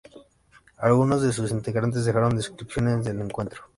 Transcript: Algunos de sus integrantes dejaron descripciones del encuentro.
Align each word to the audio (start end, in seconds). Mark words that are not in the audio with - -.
Algunos 0.79 1.21
de 1.21 1.31
sus 1.31 1.51
integrantes 1.51 2.05
dejaron 2.05 2.35
descripciones 2.35 3.05
del 3.05 3.21
encuentro. 3.21 3.61